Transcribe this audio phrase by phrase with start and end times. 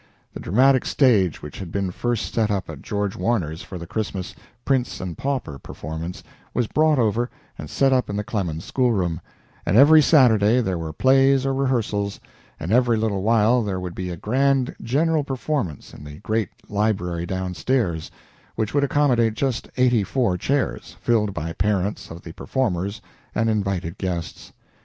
[0.33, 4.33] The dramatic stage which had been first set up at George Warner's for the Christmas
[4.65, 6.23] "Prince and Pauper" performance
[6.55, 9.21] was brought over and set up in the Clemens schoolroom,
[9.63, 12.19] and every Saturday there were plays or rehearsals,
[12.59, 17.27] and every little while there would be a grand general performance in the great library
[17.27, 18.09] downstairs,
[18.55, 23.01] which would accommodate just eighty four chairs, filled by parents of the performers
[23.35, 24.51] and invited guests.